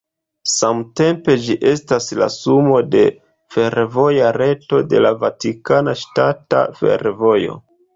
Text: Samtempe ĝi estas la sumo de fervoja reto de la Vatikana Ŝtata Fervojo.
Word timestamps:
Samtempe 0.51 1.35
ĝi 1.43 1.57
estas 1.73 2.07
la 2.21 2.31
sumo 2.37 2.81
de 2.97 3.05
fervoja 3.59 4.35
reto 4.41 4.83
de 4.97 5.07
la 5.09 5.17
Vatikana 5.29 5.99
Ŝtata 6.05 6.69
Fervojo. 6.85 7.67